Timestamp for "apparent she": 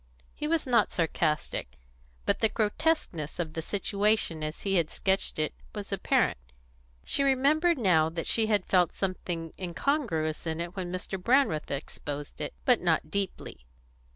5.93-7.21